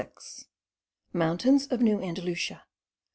MOUNTAINS 1.13 1.67
OF 1.67 1.79
NEW 1.79 1.99
ANDALUCIA. 2.01 2.63